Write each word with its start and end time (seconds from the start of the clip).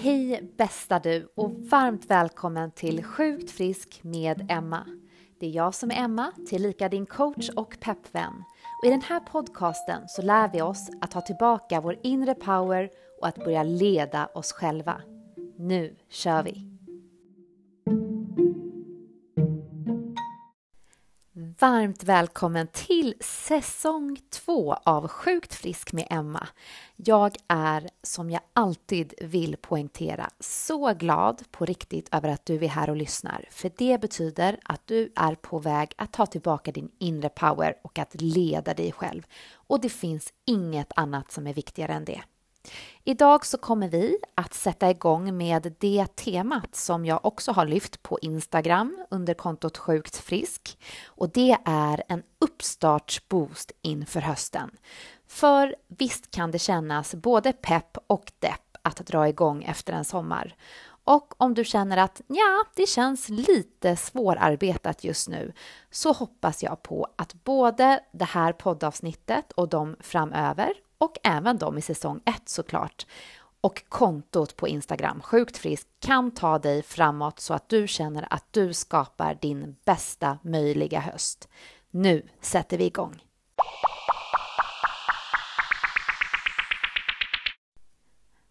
Hej 0.00 0.50
bästa 0.56 0.98
du 0.98 1.28
och 1.34 1.50
varmt 1.50 2.10
välkommen 2.10 2.70
till 2.70 3.04
Sjukt 3.04 3.50
frisk 3.50 4.00
med 4.02 4.46
Emma. 4.50 4.86
Det 5.40 5.46
är 5.46 5.50
jag 5.50 5.74
som 5.74 5.90
är 5.90 5.94
Emma, 5.94 6.32
tillika 6.48 6.88
din 6.88 7.06
coach 7.06 7.48
och 7.48 7.76
peppvän. 7.80 8.44
Och 8.82 8.86
I 8.86 8.90
den 8.90 9.02
här 9.02 9.20
podcasten 9.20 10.02
så 10.08 10.22
lär 10.22 10.50
vi 10.52 10.62
oss 10.62 10.90
att 11.00 11.10
ta 11.10 11.20
tillbaka 11.20 11.80
vår 11.80 11.96
inre 12.02 12.34
power 12.34 12.90
och 13.20 13.28
att 13.28 13.44
börja 13.44 13.62
leda 13.62 14.26
oss 14.26 14.52
själva. 14.52 15.02
Nu 15.56 15.96
kör 16.08 16.42
vi! 16.42 16.67
Varmt 21.60 22.04
välkommen 22.04 22.68
till 22.72 23.14
säsong 23.20 24.18
2 24.30 24.74
av 24.74 25.08
Sjukt 25.08 25.54
frisk 25.54 25.92
med 25.92 26.06
Emma. 26.10 26.48
Jag 26.96 27.36
är, 27.48 27.88
som 28.02 28.30
jag 28.30 28.40
alltid 28.52 29.14
vill 29.20 29.56
poängtera, 29.56 30.30
så 30.40 30.94
glad 30.94 31.42
på 31.50 31.64
riktigt 31.64 32.08
över 32.14 32.28
att 32.28 32.46
du 32.46 32.64
är 32.64 32.68
här 32.68 32.90
och 32.90 32.96
lyssnar. 32.96 33.48
För 33.50 33.72
det 33.76 34.00
betyder 34.00 34.58
att 34.64 34.86
du 34.86 35.12
är 35.16 35.34
på 35.34 35.58
väg 35.58 35.92
att 35.96 36.12
ta 36.12 36.26
tillbaka 36.26 36.72
din 36.72 36.90
inre 36.98 37.28
power 37.28 37.74
och 37.82 37.98
att 37.98 38.20
leda 38.20 38.74
dig 38.74 38.92
själv. 38.92 39.22
Och 39.52 39.80
det 39.80 39.88
finns 39.88 40.32
inget 40.44 40.92
annat 40.96 41.32
som 41.32 41.46
är 41.46 41.54
viktigare 41.54 41.92
än 41.92 42.04
det. 42.04 42.22
Idag 43.04 43.46
så 43.46 43.58
kommer 43.58 43.88
vi 43.88 44.18
att 44.34 44.54
sätta 44.54 44.90
igång 44.90 45.36
med 45.36 45.74
det 45.78 46.16
temat 46.16 46.74
som 46.74 47.06
jag 47.06 47.20
också 47.22 47.52
har 47.52 47.66
lyft 47.66 48.02
på 48.02 48.18
Instagram 48.22 49.04
under 49.10 49.34
kontot 49.34 49.78
Sjukt 49.78 50.16
frisk 50.16 50.78
och 51.06 51.30
det 51.30 51.56
är 51.64 52.02
en 52.08 52.22
uppstartsboost 52.38 53.72
inför 53.82 54.20
hösten. 54.20 54.70
För 55.28 55.76
visst 55.88 56.30
kan 56.30 56.50
det 56.50 56.58
kännas 56.58 57.14
både 57.14 57.52
pepp 57.52 57.98
och 58.06 58.32
depp 58.38 58.76
att 58.82 58.96
dra 58.96 59.28
igång 59.28 59.64
efter 59.64 59.92
en 59.92 60.04
sommar. 60.04 60.56
Och 61.04 61.34
om 61.36 61.54
du 61.54 61.64
känner 61.64 61.96
att 61.96 62.20
ja, 62.26 62.64
det 62.74 62.88
känns 62.88 63.28
lite 63.28 63.96
svårarbetat 63.96 65.04
just 65.04 65.28
nu 65.28 65.52
så 65.90 66.12
hoppas 66.12 66.62
jag 66.62 66.82
på 66.82 67.08
att 67.16 67.44
både 67.44 68.00
det 68.12 68.24
här 68.24 68.52
poddavsnittet 68.52 69.52
och 69.52 69.68
de 69.68 69.96
framöver 70.00 70.72
och 70.98 71.18
även 71.22 71.58
de 71.58 71.78
i 71.78 71.82
säsong 71.82 72.20
1 72.24 72.48
såklart 72.48 73.06
och 73.60 73.84
kontot 73.88 74.56
på 74.56 74.68
Instagram, 74.68 75.20
Sjukt 75.20 75.56
frisk, 75.56 75.88
kan 76.00 76.30
ta 76.30 76.58
dig 76.58 76.82
framåt 76.82 77.40
så 77.40 77.54
att 77.54 77.68
du 77.68 77.88
känner 77.88 78.26
att 78.30 78.44
du 78.50 78.72
skapar 78.72 79.38
din 79.40 79.76
bästa 79.84 80.38
möjliga 80.42 81.00
höst. 81.00 81.48
Nu 81.90 82.28
sätter 82.40 82.78
vi 82.78 82.84
igång! 82.84 83.22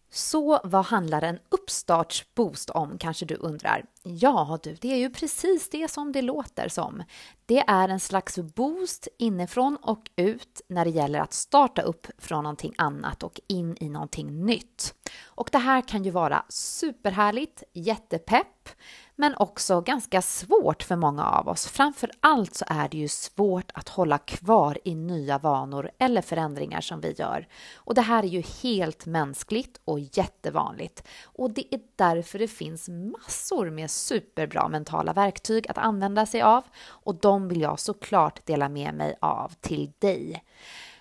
Så 0.09 0.59
vad 0.63 0.85
handlar 0.85 1.21
en 1.21 1.39
uppstartsboost 1.49 2.69
om 2.69 2.97
kanske 2.97 3.25
du 3.25 3.35
undrar? 3.35 3.85
Ja 4.03 4.59
du, 4.63 4.73
det 4.73 4.93
är 4.93 4.97
ju 4.97 5.09
precis 5.09 5.69
det 5.69 5.91
som 5.91 6.11
det 6.11 6.21
låter 6.21 6.69
som. 6.69 7.03
Det 7.47 7.63
är 7.67 7.89
en 7.89 7.99
slags 7.99 8.39
boost 8.39 9.07
inifrån 9.17 9.77
och 9.81 10.09
ut 10.15 10.61
när 10.67 10.85
det 10.85 10.91
gäller 10.91 11.19
att 11.19 11.33
starta 11.33 11.81
upp 11.81 12.07
från 12.17 12.43
någonting 12.43 12.73
annat 12.77 13.23
och 13.23 13.41
in 13.47 13.77
i 13.79 13.89
någonting 13.89 14.45
nytt. 14.45 14.93
Och 15.25 15.49
det 15.51 15.57
här 15.57 15.81
kan 15.81 16.03
ju 16.03 16.11
vara 16.11 16.45
superhärligt, 16.49 17.63
jättepepp, 17.73 18.69
men 19.15 19.35
också 19.35 19.81
ganska 19.81 20.21
svårt 20.21 20.83
för 20.83 20.95
många 20.95 21.25
av 21.25 21.47
oss. 21.47 21.67
Framför 21.67 22.11
allt 22.19 22.55
så 22.55 22.65
är 22.67 22.89
det 22.89 22.97
ju 22.97 23.07
svårt 23.07 23.71
att 23.73 23.89
hålla 23.89 24.17
kvar 24.17 24.77
i 24.83 24.95
nya 24.95 25.37
vanor 25.37 25.91
eller 25.97 26.21
förändringar 26.21 26.81
som 26.81 27.01
vi 27.01 27.11
gör. 27.17 27.47
Och 27.75 27.95
det 27.95 28.01
här 28.01 28.23
är 28.23 28.27
ju 28.27 28.43
helt 28.63 29.05
mänskligt 29.05 29.79
och 29.85 29.99
jättevanligt. 29.99 31.07
Och 31.23 31.51
det 31.51 31.75
är 31.75 31.81
därför 31.95 32.39
det 32.39 32.47
finns 32.47 32.89
massor 32.89 33.69
med 33.69 33.91
superbra 33.91 34.67
mentala 34.67 35.13
verktyg 35.13 35.69
att 35.69 35.77
använda 35.77 36.25
sig 36.25 36.41
av 36.41 36.63
och 36.87 37.15
de 37.15 37.36
vill 37.39 37.61
jag 37.61 37.79
såklart 37.79 38.45
dela 38.45 38.69
med 38.69 38.93
mig 38.93 39.15
av 39.21 39.53
till 39.59 39.91
dig. 39.99 40.43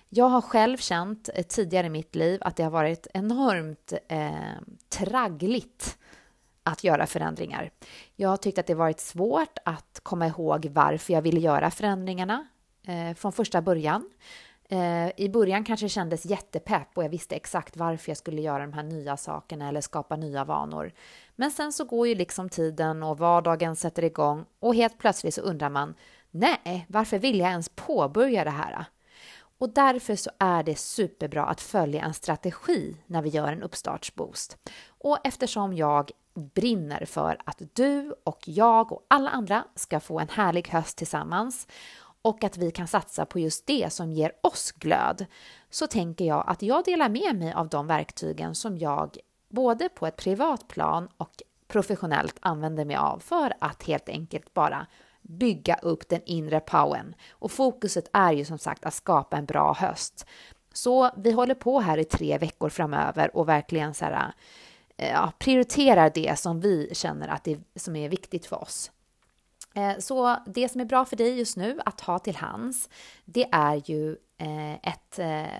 Jag 0.09 0.25
har 0.25 0.41
själv 0.41 0.77
känt 0.77 1.29
eh, 1.33 1.43
tidigare 1.43 1.87
i 1.87 1.89
mitt 1.89 2.15
liv 2.15 2.39
att 2.43 2.55
det 2.55 2.63
har 2.63 2.71
varit 2.71 3.07
enormt 3.13 3.93
eh, 4.07 4.31
traggligt 4.89 5.97
att 6.63 6.83
göra 6.83 7.07
förändringar. 7.07 7.71
Jag 8.15 8.29
har 8.29 8.37
tyckt 8.37 8.57
att 8.57 8.67
det 8.67 8.75
varit 8.75 8.99
svårt 8.99 9.57
att 9.65 9.99
komma 10.03 10.27
ihåg 10.27 10.65
varför 10.73 11.13
jag 11.13 11.21
ville 11.21 11.39
göra 11.39 11.71
förändringarna 11.71 12.47
eh, 12.87 13.15
från 13.15 13.31
första 13.31 13.61
början. 13.61 14.09
Eh, 14.69 15.09
I 15.17 15.29
början 15.29 15.63
kanske 15.63 15.85
det 15.85 15.89
kändes 15.89 16.25
jättepepp 16.25 16.87
och 16.93 17.03
jag 17.03 17.09
visste 17.09 17.35
exakt 17.35 17.77
varför 17.77 18.09
jag 18.09 18.17
skulle 18.17 18.41
göra 18.41 18.59
de 18.65 18.73
här 18.73 18.83
nya 18.83 19.17
sakerna 19.17 19.69
eller 19.69 19.81
skapa 19.81 20.15
nya 20.15 20.43
vanor. 20.43 20.91
Men 21.35 21.51
sen 21.51 21.73
så 21.73 21.85
går 21.85 22.07
ju 22.07 22.15
liksom 22.15 22.49
tiden 22.49 23.03
och 23.03 23.17
vardagen 23.17 23.75
sätter 23.75 24.03
igång 24.03 24.45
och 24.59 24.75
helt 24.75 24.97
plötsligt 24.97 25.33
så 25.33 25.41
undrar 25.41 25.69
man 25.69 25.93
nej, 26.31 26.85
varför 26.89 27.19
vill 27.19 27.39
jag 27.39 27.49
ens 27.49 27.69
påbörja 27.69 28.43
det 28.43 28.49
här? 28.49 28.85
Och 29.59 29.69
därför 29.69 30.15
så 30.15 30.29
är 30.39 30.63
det 30.63 30.75
superbra 30.75 31.45
att 31.45 31.61
följa 31.61 32.01
en 32.03 32.13
strategi 32.13 32.97
när 33.05 33.21
vi 33.21 33.29
gör 33.29 33.51
en 33.51 33.63
uppstartsboost. 33.63 34.57
Och 34.87 35.17
eftersom 35.23 35.73
jag 35.73 36.11
brinner 36.33 37.05
för 37.05 37.37
att 37.45 37.61
du 37.73 38.15
och 38.23 38.39
jag 38.45 38.91
och 38.91 39.05
alla 39.07 39.29
andra 39.29 39.63
ska 39.75 39.99
få 39.99 40.19
en 40.19 40.29
härlig 40.29 40.67
höst 40.67 40.97
tillsammans 40.97 41.67
och 42.21 42.43
att 42.43 42.57
vi 42.57 42.71
kan 42.71 42.87
satsa 42.87 43.25
på 43.25 43.39
just 43.39 43.67
det 43.67 43.93
som 43.93 44.11
ger 44.11 44.31
oss 44.43 44.71
glöd 44.71 45.25
så 45.69 45.87
tänker 45.87 46.25
jag 46.25 46.43
att 46.47 46.61
jag 46.61 46.85
delar 46.85 47.09
med 47.09 47.35
mig 47.35 47.53
av 47.53 47.69
de 47.69 47.87
verktygen 47.87 48.55
som 48.55 48.77
jag 48.77 49.17
både 49.49 49.89
på 49.89 50.07
ett 50.07 50.15
privat 50.15 50.67
plan 50.67 51.07
och 51.17 51.41
professionellt 51.67 52.35
använder 52.39 52.85
mig 52.85 52.95
av 52.95 53.19
för 53.19 53.53
att 53.59 53.83
helt 53.83 54.09
enkelt 54.09 54.53
bara 54.53 54.87
bygga 55.27 55.75
upp 55.75 56.09
den 56.09 56.21
inre 56.25 56.59
powern. 56.59 57.15
Och 57.31 57.51
fokuset 57.51 58.09
är 58.13 58.31
ju 58.31 58.45
som 58.45 58.57
sagt 58.57 58.85
att 58.85 58.93
skapa 58.93 59.37
en 59.37 59.45
bra 59.45 59.73
höst. 59.73 60.25
Så 60.73 61.09
vi 61.17 61.31
håller 61.31 61.55
på 61.55 61.79
här 61.79 61.97
i 61.97 62.03
tre 62.03 62.37
veckor 62.37 62.69
framöver 62.69 63.35
och 63.35 63.49
verkligen 63.49 63.93
så 63.93 64.05
här, 64.05 64.33
eh, 64.97 65.11
ja, 65.11 65.31
prioriterar 65.39 66.11
det 66.15 66.39
som 66.39 66.59
vi 66.59 66.89
känner 66.93 67.27
att 67.27 67.43
det 67.43 67.59
som 67.75 67.95
är 67.95 68.09
viktigt 68.09 68.45
för 68.45 68.61
oss. 68.61 68.91
Eh, 69.73 69.97
så 69.99 70.37
det 70.45 70.69
som 70.69 70.81
är 70.81 70.85
bra 70.85 71.05
för 71.05 71.15
dig 71.15 71.37
just 71.37 71.57
nu 71.57 71.79
att 71.85 72.01
ha 72.01 72.19
till 72.19 72.35
hands, 72.35 72.89
det 73.25 73.47
är 73.51 73.81
ju 73.85 74.17
eh, 74.37 74.73
ett 74.73 75.19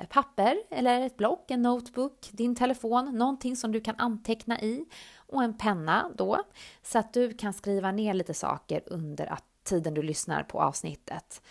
papper 0.10 0.58
eller 0.70 1.02
ett 1.02 1.18
block, 1.18 1.52
en 1.52 1.62
notebook, 1.62 2.30
din 2.32 2.56
telefon, 2.56 3.18
någonting 3.18 3.56
som 3.56 3.72
du 3.72 3.82
kan 3.82 3.96
anteckna 3.98 4.62
i 4.62 4.86
och 5.28 5.44
en 5.44 5.58
penna 5.58 6.12
då 6.16 6.44
så 6.84 7.00
att 7.00 7.14
du 7.14 7.34
kan 7.34 7.54
skriva 7.54 7.92
ner 7.92 8.14
lite 8.14 8.34
saker 8.34 8.82
under 8.86 9.34
att 9.34 9.44
tiden 9.68 9.94
du 9.94 10.02
lyssnar 10.02 10.44
på 10.44 10.62
avsnittet. 10.62 11.42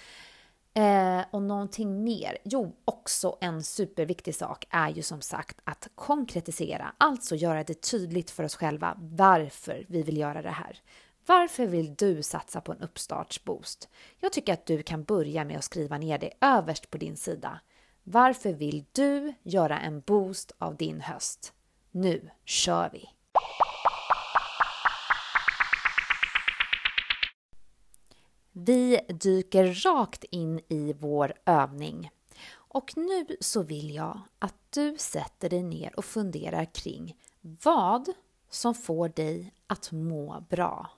Eh, 0.75 1.21
och 1.31 1.43
någonting 1.43 2.05
mer? 2.05 2.39
Jo, 2.45 2.77
också 2.85 3.37
en 3.41 3.63
superviktig 3.63 4.35
sak 4.35 4.67
är 4.71 4.89
ju 4.89 5.03
som 5.03 5.21
sagt 5.21 5.61
att 5.65 5.89
konkretisera, 5.95 6.93
alltså 6.99 7.35
göra 7.35 7.65
det 7.65 7.83
tydligt 7.83 8.31
för 8.31 8.45
oss 8.45 8.57
själva 8.57 8.97
varför 8.99 9.85
vi 9.89 10.03
vill 10.03 10.17
göra 10.17 10.43
det 10.43 10.51
här. 10.51 10.79
Varför 11.27 11.67
vill 11.67 11.95
du 11.95 12.23
satsa 12.23 12.61
på 12.61 12.73
en 12.73 12.81
uppstartsboost? 12.81 13.89
Jag 14.21 14.33
tycker 14.33 14.53
att 14.53 14.67
du 14.67 14.83
kan 14.83 15.05
börja 15.05 15.45
med 15.45 15.59
att 15.59 15.65
skriva 15.65 15.99
ner 15.99 16.19
det 16.19 16.33
överst 16.41 16.91
på 16.91 16.99
din 16.99 17.17
sida. 17.17 17.61
Varför 18.03 18.53
vill 18.53 18.85
du 18.93 19.35
göra 19.43 19.79
en 19.79 20.01
boost 20.01 20.53
av 20.59 20.77
din 20.77 21.01
höst? 21.01 21.53
Nu 21.91 22.31
kör 22.45 22.91
vi! 22.93 23.09
Vi 28.59 29.01
dyker 29.09 29.85
rakt 29.85 30.25
in 30.25 30.61
i 30.69 30.93
vår 30.93 31.33
övning. 31.47 32.11
Och 32.55 32.97
nu 32.97 33.27
så 33.41 33.63
vill 33.63 33.95
jag 33.95 34.21
att 34.39 34.55
du 34.71 34.97
sätter 34.99 35.49
dig 35.49 35.63
ner 35.63 35.99
och 35.99 36.05
funderar 36.05 36.65
kring 36.65 37.17
vad 37.41 38.09
som 38.51 38.75
får 38.75 39.09
dig 39.09 39.53
att 39.67 39.93
må 39.93 40.45
bra. 40.51 40.91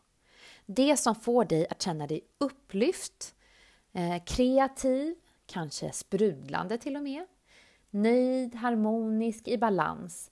Det 0.67 0.97
som 0.97 1.15
får 1.15 1.44
dig 1.44 1.67
att 1.71 1.82
känna 1.82 2.06
dig 2.06 2.21
upplyft, 2.38 3.35
eh, 3.93 4.25
kreativ, 4.25 5.15
kanske 5.47 5.93
sprudlande 5.93 6.79
till 6.79 6.97
och 6.97 7.03
med, 7.03 7.27
nöjd, 7.91 8.55
harmonisk, 8.55 9.49
i 9.49 9.59
balans. 9.59 10.31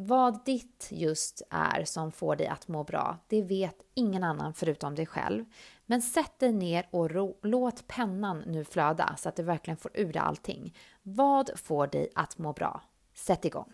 Vad 0.00 0.44
ditt 0.44 0.88
just 0.90 1.42
är 1.50 1.84
som 1.84 2.12
får 2.12 2.36
dig 2.36 2.46
att 2.46 2.68
må 2.68 2.84
bra, 2.84 3.18
det 3.28 3.42
vet 3.42 3.76
ingen 3.94 4.24
annan 4.24 4.54
förutom 4.54 4.94
dig 4.94 5.06
själv. 5.06 5.44
Men 5.86 6.02
sätt 6.02 6.38
dig 6.38 6.52
ner 6.52 6.88
och 6.90 7.10
ro, 7.10 7.38
låt 7.42 7.86
pennan 7.86 8.42
nu 8.46 8.64
flöda 8.64 9.16
så 9.18 9.28
att 9.28 9.36
du 9.36 9.42
verkligen 9.42 9.76
får 9.76 9.90
ur 9.94 10.12
dig 10.12 10.22
allting. 10.22 10.74
Vad 11.02 11.50
får 11.54 11.86
dig 11.86 12.08
att 12.14 12.38
må 12.38 12.52
bra? 12.52 12.82
Sätt 13.14 13.44
igång! 13.44 13.72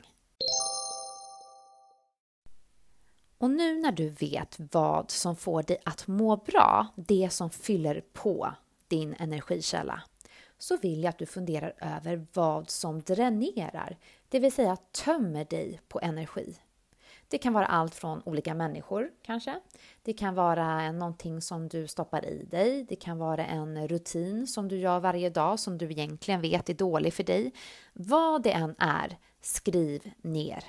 Och 3.38 3.50
nu 3.50 3.78
när 3.78 3.92
du 3.92 4.08
vet 4.08 4.56
vad 4.72 5.10
som 5.10 5.36
får 5.36 5.62
dig 5.62 5.78
att 5.84 6.06
må 6.06 6.36
bra, 6.36 6.86
det 6.96 7.28
som 7.32 7.50
fyller 7.50 8.04
på 8.12 8.52
din 8.88 9.14
energikälla, 9.18 10.02
så 10.58 10.76
vill 10.76 11.02
jag 11.02 11.10
att 11.10 11.18
du 11.18 11.26
funderar 11.26 11.74
över 11.80 12.26
vad 12.32 12.70
som 12.70 13.02
dränerar, 13.02 13.98
det 14.34 14.40
vill 14.40 14.52
säga 14.52 14.76
tömmer 14.76 15.44
dig 15.44 15.80
på 15.88 16.00
energi. 16.02 16.56
Det 17.28 17.38
kan 17.38 17.52
vara 17.52 17.66
allt 17.66 17.94
från 17.94 18.22
olika 18.24 18.54
människor 18.54 19.10
kanske. 19.22 19.60
Det 20.02 20.12
kan 20.12 20.34
vara 20.34 20.92
någonting 20.92 21.40
som 21.40 21.68
du 21.68 21.88
stoppar 21.88 22.24
i 22.24 22.44
dig. 22.50 22.86
Det 22.88 22.96
kan 22.96 23.18
vara 23.18 23.46
en 23.46 23.88
rutin 23.88 24.46
som 24.46 24.68
du 24.68 24.78
gör 24.78 25.00
varje 25.00 25.30
dag 25.30 25.60
som 25.60 25.78
du 25.78 25.90
egentligen 25.90 26.40
vet 26.40 26.68
är 26.68 26.74
dålig 26.74 27.14
för 27.14 27.22
dig. 27.22 27.52
Vad 27.92 28.42
det 28.42 28.52
än 28.52 28.74
är, 28.78 29.18
skriv 29.40 30.10
ner. 30.22 30.64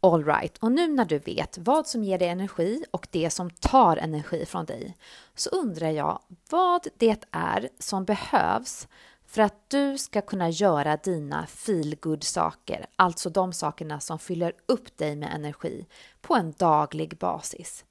Alright, 0.00 0.58
och 0.58 0.72
nu 0.72 0.88
när 0.88 1.04
du 1.04 1.18
vet 1.18 1.58
vad 1.58 1.86
som 1.86 2.04
ger 2.04 2.18
dig 2.18 2.28
energi 2.28 2.84
och 2.90 3.08
det 3.10 3.30
som 3.30 3.50
tar 3.50 3.96
energi 3.96 4.46
från 4.46 4.64
dig 4.64 4.96
så 5.34 5.50
undrar 5.50 5.90
jag 5.90 6.22
vad 6.50 6.86
det 6.96 7.24
är 7.30 7.68
som 7.78 8.04
behövs 8.04 8.88
för 9.30 9.42
att 9.42 9.70
du 9.70 9.98
ska 9.98 10.20
kunna 10.20 10.50
göra 10.50 10.96
dina 10.96 11.46
feelgood 11.46 12.24
saker, 12.24 12.86
alltså 12.96 13.30
de 13.30 13.52
sakerna 13.52 14.00
som 14.00 14.18
fyller 14.18 14.52
upp 14.66 14.96
dig 14.96 15.16
med 15.16 15.34
energi 15.34 15.86
på 16.20 16.34
en 16.34 16.54
daglig 16.58 17.18
basis. 17.18 17.84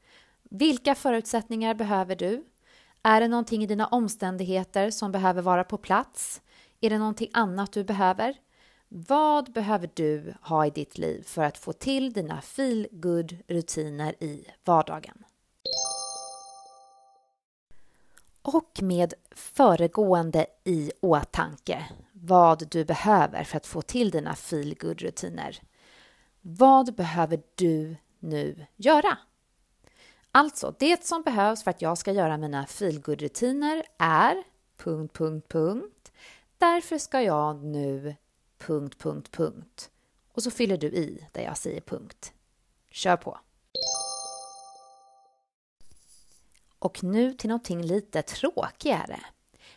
Vilka 0.43 0.95
förutsättningar 0.95 1.73
behöver 1.73 2.15
du? 2.15 2.45
Är 3.03 3.21
det 3.21 3.27
någonting 3.27 3.63
i 3.63 3.67
dina 3.67 3.87
omständigheter 3.87 4.91
som 4.91 5.11
behöver 5.11 5.41
vara 5.41 5.63
på 5.63 5.77
plats? 5.77 6.41
Är 6.81 6.89
det 6.89 6.97
någonting 6.97 7.29
annat 7.33 7.71
du 7.71 7.83
behöver? 7.83 8.35
Vad 8.87 9.53
behöver 9.53 9.89
du 9.93 10.33
ha 10.41 10.65
i 10.65 10.69
ditt 10.69 10.97
liv 10.97 11.23
för 11.23 11.43
att 11.43 11.57
få 11.57 11.73
till 11.73 12.13
dina 12.13 12.41
feelgood 12.41 13.37
rutiner 13.47 14.23
i 14.23 14.45
vardagen? 14.65 15.23
Och 18.41 18.79
med 18.81 19.13
föregående 19.31 20.45
i 20.63 20.91
åtanke 21.01 21.85
vad 22.11 22.69
du 22.71 22.85
behöver 22.85 23.43
för 23.43 23.57
att 23.57 23.67
få 23.67 23.81
till 23.81 24.11
dina 24.11 24.35
feelgood 24.35 25.01
rutiner. 25.01 25.61
Vad 26.41 26.95
behöver 26.95 27.41
du 27.55 27.95
nu 28.19 28.65
göra? 28.75 29.17
Alltså, 30.31 30.75
det 30.79 31.05
som 31.05 31.21
behövs 31.21 31.63
för 31.63 31.71
att 31.71 31.81
jag 31.81 31.97
ska 31.97 32.11
göra 32.11 32.37
mina 32.37 32.65
feelgood 32.65 33.21
rutiner 33.21 33.83
är... 33.97 34.43
Punkt, 34.77 35.13
punkt, 35.13 35.47
punkt. 35.49 36.11
Därför 36.57 36.97
ska 36.97 37.21
jag 37.21 37.63
nu... 37.63 38.15
Punkt, 38.57 38.97
punkt, 38.99 39.31
punkt. 39.31 39.89
Och 40.33 40.43
så 40.43 40.51
fyller 40.51 40.77
du 40.77 40.87
i 40.87 41.27
där 41.31 41.41
jag 41.41 41.57
säger 41.57 41.81
punkt. 41.81 42.33
Kör 42.91 43.17
på! 43.17 43.39
Och 46.79 47.03
nu 47.03 47.33
till 47.33 47.49
någonting 47.49 47.81
lite 47.81 48.21
tråkigare. 48.21 49.19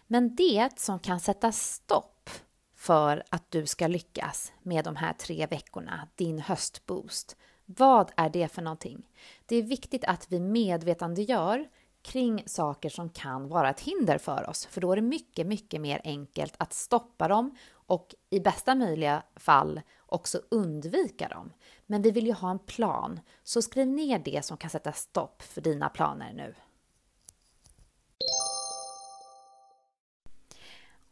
Men 0.06 0.36
det 0.36 0.68
som 0.76 0.98
kan 0.98 1.20
sätta 1.20 1.52
stopp 1.52 2.30
för 2.76 3.22
att 3.28 3.50
du 3.50 3.66
ska 3.66 3.86
lyckas 3.86 4.52
med 4.62 4.84
de 4.84 4.96
här 4.96 5.12
tre 5.12 5.46
veckorna, 5.46 6.08
din 6.14 6.38
höstboost. 6.38 7.36
Vad 7.64 8.10
är 8.16 8.30
det 8.30 8.48
för 8.48 8.62
någonting? 8.62 9.08
Det 9.46 9.56
är 9.56 9.62
viktigt 9.62 10.04
att 10.04 10.26
vi 10.28 10.40
medvetandegör 10.40 11.68
kring 12.02 12.42
saker 12.46 12.88
som 12.88 13.08
kan 13.08 13.48
vara 13.48 13.70
ett 13.70 13.80
hinder 13.80 14.18
för 14.18 14.50
oss, 14.50 14.66
för 14.66 14.80
då 14.80 14.92
är 14.92 14.96
det 14.96 15.02
mycket, 15.02 15.46
mycket 15.46 15.80
mer 15.80 16.00
enkelt 16.04 16.54
att 16.58 16.72
stoppa 16.72 17.28
dem 17.28 17.56
och 17.72 18.14
i 18.30 18.40
bästa 18.40 18.74
möjliga 18.74 19.22
fall 19.36 19.80
också 20.06 20.40
undvika 20.48 21.28
dem. 21.28 21.52
Men 21.86 22.02
vi 22.02 22.10
vill 22.10 22.26
ju 22.26 22.32
ha 22.32 22.50
en 22.50 22.58
plan, 22.58 23.20
så 23.42 23.62
skriv 23.62 23.86
ner 23.86 24.18
det 24.18 24.44
som 24.44 24.56
kan 24.56 24.70
sätta 24.70 24.92
stopp 24.92 25.42
för 25.42 25.60
dina 25.60 25.88
planer 25.88 26.32
nu. 26.32 26.54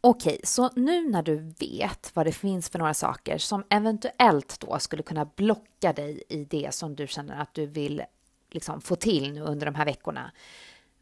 Okej, 0.03 0.41
så 0.45 0.71
nu 0.77 1.09
när 1.09 1.23
du 1.23 1.55
vet 1.59 2.11
vad 2.15 2.27
det 2.27 2.33
finns 2.33 2.69
för 2.69 2.79
några 2.79 2.95
saker 2.95 3.39
som 3.39 3.65
eventuellt 3.71 4.61
då 4.61 4.79
skulle 4.79 5.03
kunna 5.03 5.25
blocka 5.25 5.93
dig 5.93 6.23
i 6.29 6.45
det 6.45 6.75
som 6.75 6.97
du 6.97 7.07
känner 7.07 7.41
att 7.43 7.55
du 7.55 7.67
vill 7.67 8.03
liksom 8.51 8.81
få 8.81 8.97
till 8.97 9.33
nu 9.33 9.41
under 9.41 9.67
de 9.67 9.75
här 9.75 9.85
veckorna. 9.85 10.33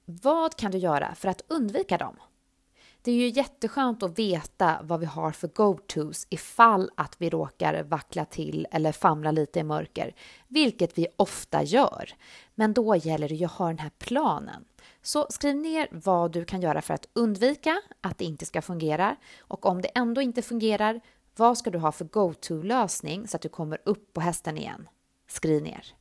Vad 0.04 0.56
kan 0.56 0.70
du 0.70 0.78
göra 0.78 1.14
för 1.14 1.28
att 1.28 1.42
undvika 1.48 1.98
dem? 1.98 2.16
Det 3.08 3.12
är 3.12 3.16
ju 3.16 3.28
jätteskönt 3.28 4.02
att 4.02 4.18
veta 4.18 4.78
vad 4.82 5.00
vi 5.00 5.06
har 5.06 5.32
för 5.32 5.48
go-tos 5.48 6.26
ifall 6.30 6.90
att 6.94 7.14
vi 7.18 7.30
råkar 7.30 7.82
vackla 7.82 8.24
till 8.24 8.66
eller 8.70 8.92
famla 8.92 9.30
lite 9.30 9.58
i 9.58 9.62
mörker, 9.62 10.14
vilket 10.48 10.98
vi 10.98 11.06
ofta 11.16 11.62
gör. 11.62 12.10
Men 12.54 12.72
då 12.72 12.96
gäller 12.96 13.28
det 13.28 13.34
ju 13.34 13.44
att 13.44 13.52
ha 13.52 13.66
den 13.66 13.78
här 13.78 13.90
planen. 13.98 14.64
Så 15.02 15.26
skriv 15.30 15.56
ner 15.56 15.88
vad 15.90 16.32
du 16.32 16.44
kan 16.44 16.60
göra 16.60 16.82
för 16.82 16.94
att 16.94 17.08
undvika 17.12 17.80
att 18.00 18.18
det 18.18 18.24
inte 18.24 18.46
ska 18.46 18.62
fungera 18.62 19.16
och 19.40 19.66
om 19.66 19.82
det 19.82 19.88
ändå 19.88 20.20
inte 20.20 20.42
fungerar, 20.42 21.00
vad 21.36 21.58
ska 21.58 21.70
du 21.70 21.78
ha 21.78 21.92
för 21.92 22.04
go-to-lösning 22.04 23.28
så 23.28 23.36
att 23.36 23.42
du 23.42 23.48
kommer 23.48 23.80
upp 23.84 24.12
på 24.12 24.20
hästen 24.20 24.58
igen? 24.58 24.88
Skriv 25.28 25.62
ner. 25.62 25.94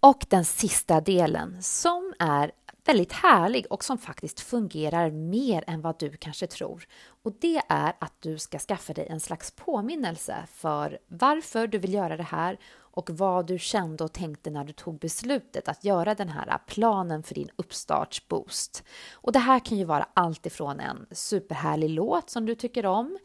Och 0.00 0.26
den 0.28 0.44
sista 0.44 1.00
delen 1.00 1.62
som 1.62 2.14
är 2.18 2.52
väldigt 2.84 3.12
härlig 3.12 3.66
och 3.70 3.84
som 3.84 3.98
faktiskt 3.98 4.40
fungerar 4.40 5.10
mer 5.10 5.64
än 5.66 5.80
vad 5.80 5.98
du 5.98 6.16
kanske 6.16 6.46
tror. 6.46 6.86
Och 7.22 7.32
det 7.40 7.62
är 7.68 7.92
att 7.98 8.14
du 8.20 8.38
ska 8.38 8.58
skaffa 8.58 8.92
dig 8.92 9.06
en 9.10 9.20
slags 9.20 9.50
påminnelse 9.50 10.36
för 10.52 10.98
varför 11.06 11.66
du 11.66 11.78
vill 11.78 11.94
göra 11.94 12.16
det 12.16 12.22
här 12.22 12.58
och 12.94 13.10
vad 13.10 13.46
du 13.46 13.58
kände 13.58 14.04
och 14.04 14.12
tänkte 14.12 14.50
när 14.50 14.64
du 14.64 14.72
tog 14.72 14.98
beslutet 14.98 15.68
att 15.68 15.84
göra 15.84 16.14
den 16.14 16.28
här 16.28 16.58
planen 16.66 17.22
för 17.22 17.34
din 17.34 17.50
uppstartsboost. 17.56 18.84
Och 19.12 19.32
det 19.32 19.38
här 19.38 19.58
kan 19.58 19.78
ju 19.78 19.84
vara 19.84 20.06
allt 20.14 20.46
ifrån 20.46 20.80
en 20.80 21.06
superhärlig 21.10 21.90
låt 21.90 22.30
som 22.30 22.46
du 22.46 22.54
tycker 22.54 22.86
om 22.86 23.18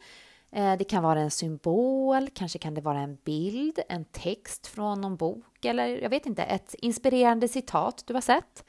eh, 0.52 0.76
det 0.78 0.84
kan 0.84 1.02
vara 1.02 1.20
en 1.20 1.30
symbol, 1.30 2.28
kanske 2.34 2.58
kan 2.58 2.74
det 2.74 2.80
vara 2.80 3.00
en 3.00 3.18
bild, 3.24 3.78
en 3.88 4.04
text 4.04 4.66
från 4.66 5.00
någon 5.00 5.16
bok 5.16 5.64
eller 5.64 5.86
jag 5.86 6.10
vet 6.10 6.26
inte, 6.26 6.42
ett 6.42 6.74
inspirerande 6.74 7.48
citat 7.48 8.04
du 8.06 8.14
har 8.14 8.20
sett. 8.20 8.64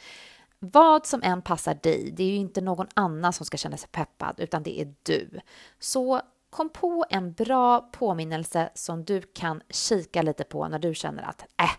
Vad 0.62 1.06
som 1.06 1.24
än 1.24 1.42
passar 1.42 1.74
dig, 1.74 2.12
det 2.12 2.24
är 2.24 2.28
ju 2.28 2.36
inte 2.36 2.62
någon 2.62 2.88
annan 2.94 3.34
som 3.34 3.46
ska 3.46 3.58
känna 3.58 3.78
sig 3.78 3.90
peppad, 3.92 4.36
utan 4.38 4.64
det 4.64 4.82
är 4.82 4.94
du. 5.04 5.40
Så 5.80 6.22
kom 6.50 6.70
på 6.70 7.06
en 7.10 7.34
bra 7.34 7.80
påminnelse 7.80 8.70
som 8.74 9.04
du 9.04 9.22
kan 9.22 9.62
kika 9.70 10.22
lite 10.22 10.44
på 10.44 10.68
när 10.68 10.80
du 10.80 10.94
känner 10.94 11.24
att 11.24 11.42
äh, 11.42 11.70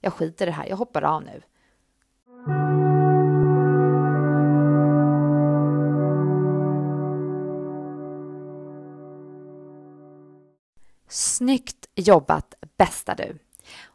jag 0.00 0.12
skiter 0.12 0.46
i 0.46 0.50
det 0.50 0.52
här, 0.52 0.66
jag 0.66 0.76
hoppar 0.76 1.02
av 1.02 1.22
nu. 1.22 1.42
Snyggt 11.08 11.88
jobbat 11.94 12.54
bästa 12.76 13.14
du! 13.14 13.38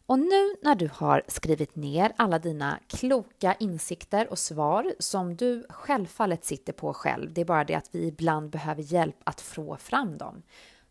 Och 0.05 0.19
nu 0.19 0.55
när 0.61 0.75
du 0.75 0.89
har 0.93 1.23
skrivit 1.27 1.75
ner 1.75 2.13
alla 2.17 2.39
dina 2.39 2.79
kloka 2.87 3.55
insikter 3.59 4.27
och 4.31 4.39
svar 4.39 4.93
som 4.99 5.35
du 5.35 5.65
självfallet 5.69 6.45
sitter 6.45 6.73
på 6.73 6.93
själv, 6.93 7.33
det 7.33 7.41
är 7.41 7.45
bara 7.45 7.63
det 7.63 7.75
att 7.75 7.89
vi 7.91 8.07
ibland 8.07 8.49
behöver 8.49 8.81
hjälp 8.81 9.15
att 9.23 9.41
få 9.41 9.77
fram 9.77 10.17
dem, 10.17 10.43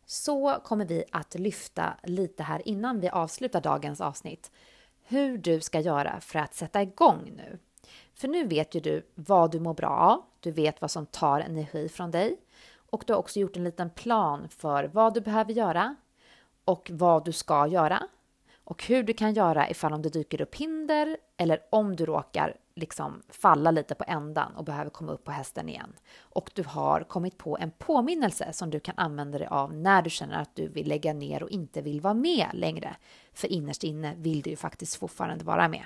så 0.06 0.58
kommer 0.64 0.84
vi 0.84 1.04
att 1.12 1.34
lyfta 1.34 1.94
lite 2.02 2.42
här 2.42 2.68
innan 2.68 3.00
vi 3.00 3.08
avslutar 3.08 3.60
dagens 3.60 4.00
avsnitt 4.00 4.50
hur 5.02 5.38
du 5.38 5.60
ska 5.60 5.80
göra 5.80 6.20
för 6.20 6.38
att 6.38 6.54
sätta 6.54 6.82
igång 6.82 7.32
nu. 7.36 7.58
För 8.14 8.28
nu 8.28 8.46
vet 8.46 8.74
ju 8.74 8.80
du 8.80 9.06
vad 9.14 9.50
du 9.50 9.60
mår 9.60 9.74
bra 9.74 9.88
av, 9.88 10.22
du 10.40 10.50
vet 10.50 10.80
vad 10.80 10.90
som 10.90 11.06
tar 11.06 11.40
energi 11.40 11.88
från 11.88 12.10
dig 12.10 12.36
och 12.90 13.04
du 13.06 13.12
har 13.12 13.20
också 13.20 13.40
gjort 13.40 13.56
en 13.56 13.64
liten 13.64 13.90
plan 13.90 14.48
för 14.48 14.84
vad 14.84 15.14
du 15.14 15.20
behöver 15.20 15.52
göra 15.52 15.96
och 16.64 16.90
vad 16.94 17.24
du 17.24 17.32
ska 17.32 17.66
göra 17.66 18.02
och 18.72 18.84
hur 18.84 19.02
du 19.02 19.12
kan 19.12 19.34
göra 19.34 19.70
ifall 19.70 19.92
om 19.92 20.02
det 20.02 20.08
dyker 20.08 20.40
upp 20.40 20.54
hinder 20.54 21.16
eller 21.36 21.60
om 21.70 21.96
du 21.96 22.06
råkar 22.06 22.56
liksom 22.74 23.22
falla 23.28 23.70
lite 23.70 23.94
på 23.94 24.04
ändan 24.06 24.56
och 24.56 24.64
behöver 24.64 24.90
komma 24.90 25.12
upp 25.12 25.24
på 25.24 25.30
hästen 25.30 25.68
igen. 25.68 25.92
Och 26.20 26.50
du 26.54 26.62
har 26.62 27.00
kommit 27.00 27.38
på 27.38 27.58
en 27.58 27.70
påminnelse 27.70 28.52
som 28.52 28.70
du 28.70 28.80
kan 28.80 28.94
använda 28.98 29.38
dig 29.38 29.46
av 29.46 29.74
när 29.74 30.02
du 30.02 30.10
känner 30.10 30.40
att 30.42 30.56
du 30.56 30.68
vill 30.68 30.88
lägga 30.88 31.12
ner 31.12 31.42
och 31.42 31.50
inte 31.50 31.82
vill 31.82 32.00
vara 32.00 32.14
med 32.14 32.46
längre. 32.52 32.96
För 33.32 33.48
innerst 33.52 33.84
inne 33.84 34.14
vill 34.16 34.42
du 34.42 34.50
ju 34.50 34.56
faktiskt 34.56 34.96
fortfarande 34.96 35.44
vara 35.44 35.68
med. 35.68 35.84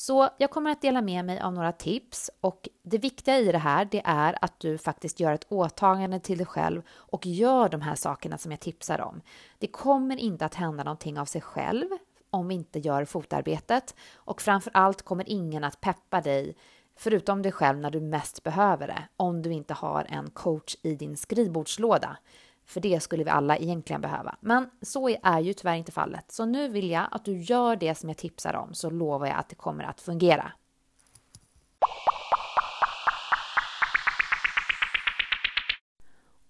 Så 0.00 0.28
jag 0.38 0.50
kommer 0.50 0.70
att 0.70 0.82
dela 0.82 1.02
med 1.02 1.24
mig 1.24 1.40
av 1.40 1.52
några 1.52 1.72
tips 1.72 2.30
och 2.40 2.68
det 2.82 2.98
viktiga 2.98 3.38
i 3.38 3.52
det 3.52 3.58
här 3.58 3.88
det 3.90 4.02
är 4.04 4.44
att 4.44 4.60
du 4.60 4.78
faktiskt 4.78 5.20
gör 5.20 5.32
ett 5.32 5.46
åtagande 5.48 6.20
till 6.20 6.38
dig 6.38 6.46
själv 6.46 6.82
och 6.90 7.26
gör 7.26 7.68
de 7.68 7.80
här 7.80 7.94
sakerna 7.94 8.38
som 8.38 8.50
jag 8.50 8.60
tipsar 8.60 9.00
om. 9.00 9.20
Det 9.58 9.66
kommer 9.66 10.16
inte 10.16 10.44
att 10.44 10.54
hända 10.54 10.84
någonting 10.84 11.18
av 11.18 11.24
sig 11.24 11.40
själv 11.40 11.86
om 12.30 12.48
vi 12.48 12.54
inte 12.54 12.78
gör 12.78 13.04
fotarbetet 13.04 13.94
och 14.14 14.42
framför 14.42 14.70
allt 14.74 15.02
kommer 15.02 15.28
ingen 15.28 15.64
att 15.64 15.80
peppa 15.80 16.20
dig 16.20 16.56
förutom 16.96 17.42
dig 17.42 17.52
själv 17.52 17.78
när 17.78 17.90
du 17.90 18.00
mest 18.00 18.42
behöver 18.42 18.86
det 18.86 19.02
om 19.16 19.42
du 19.42 19.52
inte 19.52 19.74
har 19.74 20.06
en 20.08 20.30
coach 20.30 20.76
i 20.82 20.94
din 20.94 21.16
skrivbordslåda. 21.16 22.16
För 22.70 22.80
det 22.80 23.02
skulle 23.02 23.24
vi 23.24 23.30
alla 23.30 23.56
egentligen 23.56 24.00
behöva. 24.00 24.36
Men 24.40 24.70
så 24.82 25.08
är 25.22 25.40
ju 25.40 25.52
tyvärr 25.52 25.74
inte 25.74 25.92
fallet. 25.92 26.32
Så 26.32 26.44
nu 26.44 26.68
vill 26.68 26.90
jag 26.90 27.08
att 27.10 27.24
du 27.24 27.36
gör 27.36 27.76
det 27.76 27.94
som 27.94 28.08
jag 28.08 28.18
tipsar 28.18 28.54
om 28.54 28.74
så 28.74 28.90
lovar 28.90 29.26
jag 29.26 29.36
att 29.36 29.48
det 29.48 29.54
kommer 29.54 29.84
att 29.84 30.00
fungera. 30.00 30.52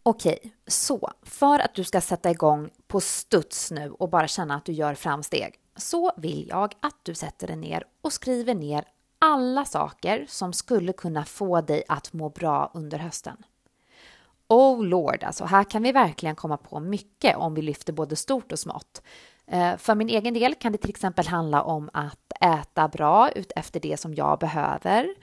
Okej, 0.02 0.54
så 0.66 1.10
för 1.22 1.58
att 1.58 1.74
du 1.74 1.84
ska 1.84 2.00
sätta 2.00 2.30
igång 2.30 2.70
på 2.86 3.00
studs 3.00 3.70
nu 3.70 3.90
och 3.90 4.10
bara 4.10 4.28
känna 4.28 4.54
att 4.54 4.64
du 4.64 4.72
gör 4.72 4.94
framsteg 4.94 5.54
så 5.76 6.12
vill 6.16 6.48
jag 6.48 6.74
att 6.80 6.96
du 7.02 7.14
sätter 7.14 7.46
dig 7.46 7.56
ner 7.56 7.84
och 8.02 8.12
skriver 8.12 8.54
ner 8.54 8.84
alla 9.18 9.64
saker 9.64 10.26
som 10.28 10.52
skulle 10.52 10.92
kunna 10.92 11.24
få 11.24 11.60
dig 11.60 11.82
att 11.88 12.12
må 12.12 12.28
bra 12.28 12.70
under 12.74 12.98
hösten. 12.98 13.36
Oh 14.50 14.84
Lord, 14.84 15.24
alltså 15.24 15.44
här 15.44 15.64
kan 15.64 15.82
vi 15.82 15.92
verkligen 15.92 16.36
komma 16.36 16.56
på 16.56 16.80
mycket 16.80 17.36
om 17.36 17.54
vi 17.54 17.62
lyfter 17.62 17.92
både 17.92 18.16
stort 18.16 18.52
och 18.52 18.58
smått. 18.58 19.02
Eh, 19.46 19.76
för 19.76 19.94
min 19.94 20.08
egen 20.08 20.34
del 20.34 20.54
kan 20.54 20.72
det 20.72 20.78
till 20.78 20.90
exempel 20.90 21.26
handla 21.26 21.62
om 21.62 21.90
att 21.92 22.32
äta 22.40 22.88
bra 22.88 23.30
ut 23.30 23.52
efter 23.56 23.80
det 23.80 24.00
som 24.00 24.14
jag 24.14 24.38
behöver, 24.38 25.14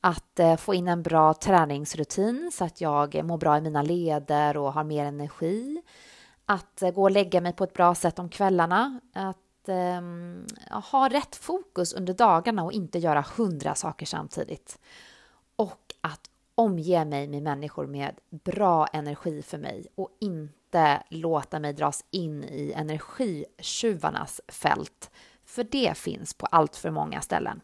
att 0.00 0.40
eh, 0.40 0.56
få 0.56 0.74
in 0.74 0.88
en 0.88 1.02
bra 1.02 1.34
träningsrutin 1.34 2.50
så 2.52 2.64
att 2.64 2.80
jag 2.80 3.24
mår 3.24 3.38
bra 3.38 3.58
i 3.58 3.60
mina 3.60 3.82
leder 3.82 4.56
och 4.56 4.72
har 4.72 4.84
mer 4.84 5.04
energi, 5.04 5.82
att 6.46 6.82
eh, 6.82 6.90
gå 6.90 7.02
och 7.02 7.10
lägga 7.10 7.40
mig 7.40 7.52
på 7.52 7.64
ett 7.64 7.72
bra 7.72 7.94
sätt 7.94 8.18
om 8.18 8.28
kvällarna, 8.28 9.00
att 9.12 9.68
um, 9.98 10.46
ha 10.92 11.08
rätt 11.08 11.36
fokus 11.36 11.92
under 11.92 12.14
dagarna 12.14 12.64
och 12.64 12.72
inte 12.72 12.98
göra 12.98 13.24
hundra 13.36 13.74
saker 13.74 14.06
samtidigt. 14.06 14.78
Och 15.56 15.94
att 16.00 16.30
omge 16.54 17.04
mig 17.04 17.28
med 17.28 17.42
människor 17.42 17.86
med 17.86 18.14
bra 18.30 18.86
energi 18.86 19.42
för 19.42 19.58
mig 19.58 19.86
och 19.94 20.10
inte 20.20 21.02
låta 21.08 21.58
mig 21.58 21.72
dras 21.72 22.04
in 22.10 22.44
i 22.44 22.72
energitjuvarnas 22.76 24.40
fält, 24.48 25.10
för 25.44 25.64
det 25.64 25.96
finns 25.96 26.34
på 26.34 26.46
allt 26.46 26.76
för 26.76 26.90
många 26.90 27.20
ställen. 27.20 27.60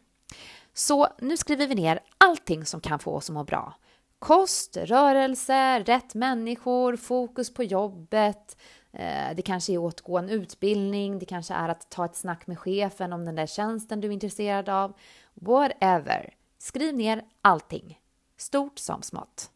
Så 0.73 1.09
nu 1.19 1.37
skriver 1.37 1.67
vi 1.67 1.75
ner 1.75 2.01
allting 2.19 2.65
som 2.65 2.81
kan 2.81 2.99
få 2.99 3.15
oss 3.15 3.31
att 3.31 3.35
må 3.35 3.45
bra. 3.45 3.75
Kost, 4.19 4.77
rörelse, 4.77 5.79
rätt 5.79 6.15
människor, 6.15 6.97
fokus 6.97 7.55
på 7.55 7.65
jobbet, 7.65 8.57
eh, 8.93 9.35
det 9.37 9.43
kanske 9.43 9.73
är 9.73 9.89
att 9.89 10.01
gå 10.01 10.19
en 10.19 10.29
utbildning, 10.29 11.19
det 11.19 11.27
kanske 11.27 11.55
är 11.55 11.69
att 11.69 11.91
ta 11.91 12.05
ett 12.05 12.17
snack 12.17 12.47
med 12.47 12.59
chefen 12.59 13.13
om 13.13 13.25
den 13.25 13.35
där 13.35 13.47
tjänsten 13.47 14.01
du 14.01 14.09
är 14.09 14.13
intresserad 14.13 14.69
av. 14.69 14.93
Whatever. 15.35 16.35
Skriv 16.59 16.95
ner 16.95 17.25
allting, 17.43 18.00
stort 18.41 18.79
som 18.79 19.03
smått. 19.03 19.51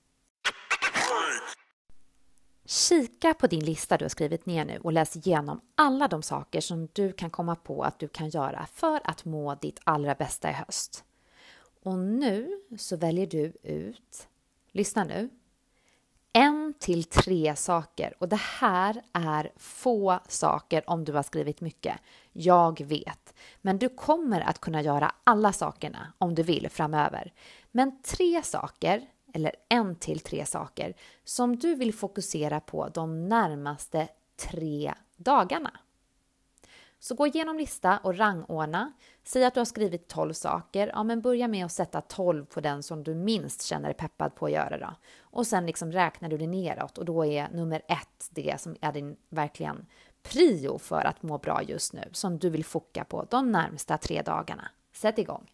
Kika 2.67 3.35
på 3.35 3.47
din 3.47 3.65
lista 3.65 3.97
du 3.97 4.05
har 4.05 4.09
skrivit 4.09 4.47
ner 4.47 4.65
nu 4.65 4.79
och 4.79 4.93
läs 4.93 5.17
igenom 5.17 5.61
alla 5.75 6.09
de 6.09 6.23
saker 6.23 6.61
som 6.61 6.89
du 6.93 7.13
kan 7.13 7.31
komma 7.31 7.57
på 7.57 7.83
att 7.83 7.99
du 7.99 8.09
kan 8.09 8.29
göra 8.29 8.67
för 8.73 9.01
att 9.05 9.25
må 9.25 9.55
ditt 9.55 9.81
allra 9.85 10.15
bästa 10.15 10.51
i 10.51 10.53
höst. 10.53 11.05
Och 11.83 11.99
nu 11.99 12.61
så 12.79 12.97
väljer 12.97 13.27
du 13.27 13.53
ut, 13.63 14.29
lyssna 14.73 15.05
nu, 15.05 15.31
en 16.33 16.75
till 16.79 17.05
tre 17.05 17.57
saker. 17.57 18.15
Och 18.19 18.29
det 18.29 18.41
här 18.41 19.03
är 19.13 19.53
få 19.57 20.21
saker 20.29 20.91
om 20.91 21.05
du 21.05 21.13
har 21.13 21.23
skrivit 21.23 21.61
mycket. 21.61 21.97
Jag 22.33 22.81
vet. 22.85 23.35
Men 23.63 23.79
du 23.79 23.89
kommer 23.89 24.41
att 24.41 24.61
kunna 24.61 24.83
göra 24.83 25.13
alla 25.25 25.53
sakerna 25.53 26.13
om 26.19 26.35
du 26.35 26.43
vill 26.43 26.69
framöver. 26.71 27.33
Men 27.77 28.03
tre 28.03 28.43
saker, 28.43 29.07
eller 29.33 29.53
en 29.69 29.97
till 29.97 30.21
tre 30.21 30.47
saker, 30.47 30.95
som 31.25 31.57
du 31.57 31.75
vill 31.75 31.95
fokusera 31.95 32.61
på 32.61 32.89
de 32.89 33.29
närmaste 33.29 34.09
tre 34.37 34.95
dagarna. 35.17 35.81
Så 36.99 37.15
gå 37.15 37.27
igenom 37.27 37.59
lista 37.59 37.99
och 37.99 38.17
rangordna. 38.17 38.93
Säg 39.25 39.45
att 39.45 39.55
du 39.55 39.61
har 39.61 39.65
skrivit 39.65 40.09
12 40.09 40.33
saker. 40.33 40.91
Ja, 40.95 41.03
men 41.03 41.21
börja 41.21 41.49
med 41.49 41.65
att 41.65 41.73
sätta 41.73 42.01
12 42.01 42.45
på 42.45 42.61
den 42.61 42.83
som 42.83 43.05
du 43.05 43.15
minst 43.15 43.63
känner 43.63 43.89
dig 43.89 43.95
peppad 43.95 44.35
på 44.35 44.47
att 44.47 44.53
göra 44.53 44.79
då. 44.79 44.95
Och 45.21 45.47
sen 45.47 45.67
liksom 45.67 45.93
räknar 45.93 46.29
du 46.29 46.39
det 46.39 46.47
neråt 46.47 46.99
och 46.99 47.05
då 47.05 47.25
är 47.25 47.49
nummer 47.49 47.83
ett 47.89 48.29
det 48.31 48.61
som 48.61 48.77
är 48.81 48.93
din 48.93 49.17
verkligen 49.29 49.87
prio 50.23 50.79
för 50.79 51.05
att 51.05 51.23
må 51.23 51.39
bra 51.39 51.63
just 51.63 51.93
nu, 51.93 52.09
som 52.13 52.39
du 52.39 52.51
vill 52.51 52.65
foka 52.65 53.05
på 53.05 53.27
de 53.31 53.53
närmsta 53.53 53.99
tre 53.99 54.23
dagarna. 54.23 54.69
Sätt 54.93 55.19
igång! 55.19 55.51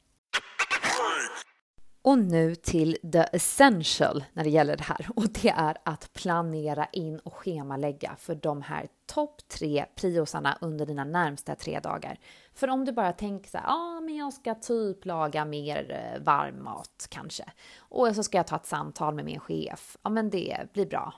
Och 2.02 2.18
nu 2.18 2.54
till 2.54 2.96
the 3.12 3.24
essential 3.32 4.24
när 4.32 4.44
det 4.44 4.50
gäller 4.50 4.76
det 4.76 4.82
här 4.82 5.06
och 5.16 5.28
det 5.28 5.48
är 5.48 5.76
att 5.84 6.12
planera 6.12 6.86
in 6.92 7.18
och 7.18 7.34
schemalägga 7.34 8.16
för 8.18 8.34
de 8.34 8.62
här 8.62 8.88
topp 9.06 9.48
tre 9.48 9.86
priosarna 9.94 10.58
under 10.60 10.86
dina 10.86 11.04
närmsta 11.04 11.54
tre 11.54 11.80
dagar. 11.80 12.18
För 12.54 12.68
om 12.68 12.84
du 12.84 12.92
bara 12.92 13.12
tänker 13.12 13.50
så 13.50 13.58
här, 13.58 13.64
ja 13.64 13.72
ah, 13.72 14.00
men 14.00 14.16
jag 14.16 14.32
ska 14.32 14.54
typ 14.54 15.04
laga 15.04 15.44
mer 15.44 16.12
eh, 16.14 16.22
varm 16.22 16.64
mat 16.64 17.06
kanske 17.08 17.44
och 17.78 18.14
så 18.14 18.22
ska 18.22 18.36
jag 18.36 18.46
ta 18.46 18.56
ett 18.56 18.66
samtal 18.66 19.14
med 19.14 19.24
min 19.24 19.40
chef, 19.40 19.96
ja 20.02 20.10
men 20.10 20.30
det 20.30 20.72
blir 20.72 20.86
bra. 20.86 21.14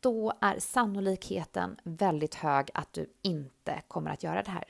Då 0.00 0.32
är 0.40 0.58
sannolikheten 0.58 1.76
väldigt 1.82 2.34
hög 2.34 2.70
att 2.74 2.92
du 2.92 3.12
inte 3.22 3.82
kommer 3.88 4.10
att 4.10 4.22
göra 4.22 4.42
det 4.42 4.50
här. 4.50 4.64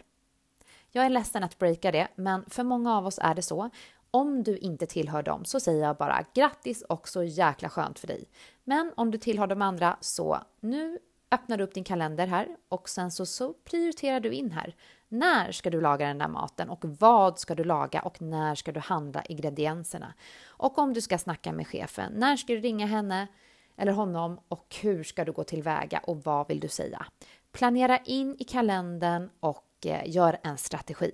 Jag 0.93 1.05
är 1.05 1.11
ledsen 1.11 1.45
att 1.45 1.59
breaka 1.59 1.93
det, 1.93 2.09
men 2.15 2.45
för 2.50 2.65
många 2.65 2.97
av 2.97 3.07
oss 3.07 3.19
är 3.23 3.35
det 3.35 3.43
så 3.43 3.71
om 4.11 4.43
du 4.43 4.59
inte 4.59 4.87
tillhör 4.87 5.23
dem 5.23 5.45
så 5.45 5.61
säger 5.61 5.85
jag 5.85 5.97
bara 5.97 6.25
grattis 6.35 6.83
och 6.83 7.09
så 7.09 7.23
jäkla 7.23 7.69
skönt 7.69 7.99
för 7.99 8.07
dig. 8.07 8.25
Men 8.64 8.93
om 8.97 9.11
du 9.11 9.19
tillhör 9.19 9.47
de 9.47 9.62
andra 9.62 9.97
så 10.00 10.38
nu 10.61 10.99
öppnar 11.31 11.57
du 11.57 11.64
upp 11.64 11.75
din 11.75 11.85
kalender 11.85 12.26
här 12.26 12.57
och 12.69 12.88
sen 12.88 13.11
så, 13.11 13.26
så 13.26 13.52
prioriterar 13.52 14.21
du 14.21 14.33
in 14.33 14.50
här. 14.50 14.75
När 15.09 15.52
ska 15.52 15.71
du 15.71 15.81
laga 15.81 16.07
den 16.07 16.19
där 16.19 16.29
maten 16.29 16.71
och 16.71 16.85
vad 16.85 17.38
ska 17.38 17.55
du 17.55 17.64
laga 17.64 18.00
och 18.02 18.23
när 18.23 18.55
ska 18.55 18.73
du 18.73 18.81
handla 18.81 19.23
ingredienserna? 19.23 20.14
Och 20.47 20.79
om 20.79 20.95
du 20.95 21.00
ska 21.00 21.19
snacka 21.19 21.52
med 21.52 21.67
chefen, 21.67 22.12
när 22.12 22.37
ska 22.37 22.52
du 22.52 22.61
ringa 22.61 22.87
henne 22.87 23.26
eller 23.76 23.93
honom 23.93 24.40
och 24.49 24.76
hur 24.81 25.05
ska 25.05 25.25
du 25.25 25.33
gå 25.33 25.45
tillväga 25.45 26.00
och 26.05 26.25
vad 26.25 26.49
vill 26.49 26.61
du 26.61 26.69
säga? 26.69 27.07
Planera 27.52 27.99
in 27.99 28.37
i 28.38 28.45
kalendern 28.45 29.31
och 29.40 29.87
eh, 29.87 30.02
gör 30.07 30.38
en 30.43 30.59
strategi. 30.59 31.12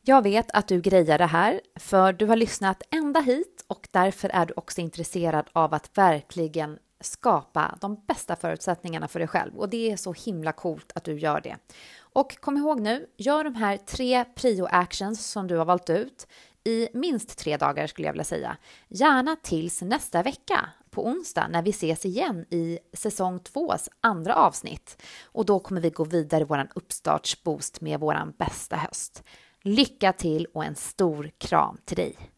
Jag 0.02 0.22
vet 0.22 0.50
att 0.50 0.68
du 0.68 0.80
grejar 0.80 1.18
det 1.18 1.26
här, 1.26 1.60
för 1.76 2.12
du 2.12 2.26
har 2.26 2.36
lyssnat 2.36 2.82
ända 2.90 3.20
hit 3.20 3.64
och 3.66 3.88
därför 3.90 4.28
är 4.28 4.46
du 4.46 4.54
också 4.56 4.80
intresserad 4.80 5.48
av 5.52 5.74
att 5.74 5.98
verkligen 5.98 6.78
skapa 7.00 7.78
de 7.80 8.04
bästa 8.06 8.36
förutsättningarna 8.36 9.08
för 9.08 9.18
dig 9.18 9.28
själv 9.28 9.56
och 9.56 9.68
det 9.68 9.90
är 9.90 9.96
så 9.96 10.12
himla 10.12 10.52
coolt 10.52 10.92
att 10.94 11.04
du 11.04 11.18
gör 11.18 11.40
det. 11.40 11.56
Och 11.98 12.40
kom 12.40 12.56
ihåg 12.56 12.80
nu, 12.80 13.06
gör 13.16 13.44
de 13.44 13.54
här 13.54 13.76
tre 13.76 14.24
prio-actions 14.24 15.14
som 15.14 15.46
du 15.46 15.56
har 15.56 15.64
valt 15.64 15.90
ut 15.90 16.26
i 16.64 16.88
minst 16.94 17.38
tre 17.38 17.56
dagar 17.56 17.86
skulle 17.86 18.08
jag 18.08 18.12
vilja 18.12 18.24
säga. 18.24 18.56
Gärna 18.88 19.36
tills 19.42 19.82
nästa 19.82 20.22
vecka 20.22 20.68
på 20.90 21.06
onsdag 21.06 21.48
när 21.48 21.62
vi 21.62 21.70
ses 21.70 22.04
igen 22.04 22.46
i 22.50 22.78
säsong 22.92 23.38
tvås 23.38 23.88
andra 24.00 24.34
avsnitt. 24.34 25.02
Och 25.24 25.46
då 25.46 25.58
kommer 25.58 25.80
vi 25.80 25.90
gå 25.90 26.04
vidare 26.04 26.40
i 26.40 26.44
våran 26.44 26.68
uppstartsboost 26.74 27.80
med 27.80 28.00
våran 28.00 28.34
bästa 28.38 28.76
höst. 28.76 29.22
Lycka 29.62 30.12
till 30.12 30.46
och 30.46 30.64
en 30.64 30.74
stor 30.74 31.30
kram 31.38 31.78
till 31.84 31.96
dig! 31.96 32.37